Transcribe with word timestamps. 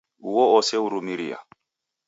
Uo 0.29 0.43
ose 0.57 0.75
urumiria 0.85 1.37